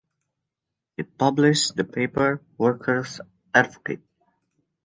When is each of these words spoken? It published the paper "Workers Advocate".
It 0.97 1.15
published 1.19 1.75
the 1.75 1.83
paper 1.83 2.41
"Workers 2.57 3.21
Advocate". 3.53 4.01